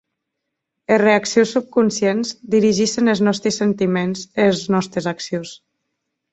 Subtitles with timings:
[0.95, 5.57] Es reaccions subconscientes dirigissen es nòsti sentiments e es nòstes accions.